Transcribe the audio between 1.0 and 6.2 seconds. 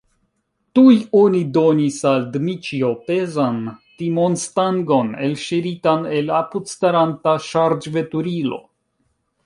oni donis al Dmiĉjo pezan timonstangon, elŝiritan